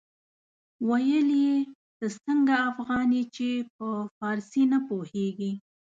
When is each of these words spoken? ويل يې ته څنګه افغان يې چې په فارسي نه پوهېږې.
ويل 0.89 1.29
يې 1.45 1.55
ته 1.97 2.07
څنګه 2.23 2.55
افغان 2.69 3.07
يې 3.17 3.23
چې 3.35 3.49
په 3.75 3.87
فارسي 4.17 4.63
نه 4.71 4.79
پوهېږې. 4.87 5.51